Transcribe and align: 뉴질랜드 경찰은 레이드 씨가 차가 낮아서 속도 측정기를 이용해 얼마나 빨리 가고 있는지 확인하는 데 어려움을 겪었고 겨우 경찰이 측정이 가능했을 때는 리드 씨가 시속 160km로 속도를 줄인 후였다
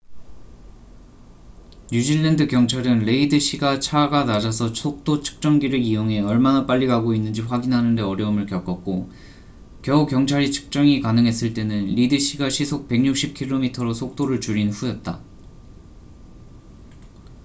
뉴질랜드 1.91 2.47
경찰은 2.47 3.05
레이드 3.05 3.37
씨가 3.39 3.79
차가 3.79 4.23
낮아서 4.23 4.73
속도 4.73 5.21
측정기를 5.21 5.77
이용해 5.79 6.21
얼마나 6.21 6.65
빨리 6.65 6.87
가고 6.87 7.13
있는지 7.13 7.41
확인하는 7.41 7.93
데 7.93 8.01
어려움을 8.01 8.47
겪었고 8.47 9.11
겨우 9.83 10.07
경찰이 10.07 10.51
측정이 10.51 11.01
가능했을 11.01 11.53
때는 11.53 11.85
리드 11.85 12.17
씨가 12.17 12.49
시속 12.49 12.87
160km로 12.89 13.93
속도를 13.93 14.41
줄인 14.41 14.71
후였다 14.71 15.21